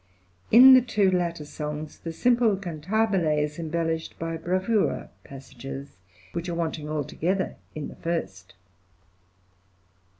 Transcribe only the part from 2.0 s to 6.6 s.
simple Cantabile is embellished by bravura passages, which are